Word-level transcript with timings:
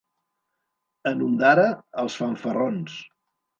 En 1.11 1.21
Ondara, 1.27 1.67
els 2.07 2.19
fanfarrons. 2.25 2.99